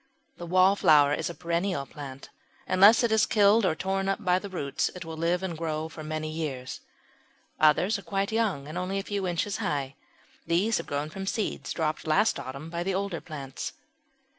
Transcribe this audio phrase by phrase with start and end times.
[0.37, 2.31] The Wallflower is a perennial plant;
[2.67, 5.89] unless it is killed or torn up by the roots it will live and grow
[5.89, 6.81] for many years.
[7.59, 9.93] Others are quite young and only a few inches high.
[10.47, 13.73] These have grown from seeds dropped last autumn by the older plants.